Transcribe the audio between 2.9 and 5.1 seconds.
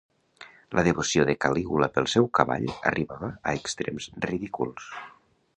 arribava a extrems ridículs.